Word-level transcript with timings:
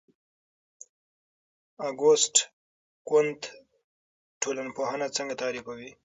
اګوست 1.87 2.35
کُنت 3.07 3.41
ټولنپوهنه 4.41 5.07
څنګه 5.17 5.33
تعریفوي؟ 5.41 5.91